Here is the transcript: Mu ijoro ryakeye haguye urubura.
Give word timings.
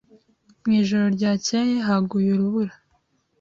Mu 0.63 0.71
ijoro 0.81 1.05
ryakeye 1.15 1.75
haguye 1.87 2.29
urubura. 2.31 2.73